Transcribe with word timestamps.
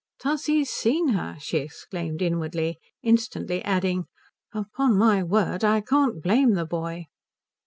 "Tussie's 0.17 0.71
seen 0.71 1.09
her!" 1.09 1.37
she 1.39 1.59
exclaimed 1.59 2.23
inwardly; 2.23 2.79
instantly 3.03 3.63
adding 3.63 4.05
"Upon 4.51 4.97
my 4.97 5.21
word 5.21 5.63
I 5.63 5.81
can't 5.81 6.23
blame 6.23 6.55
the 6.55 6.65
boy." 6.65 7.05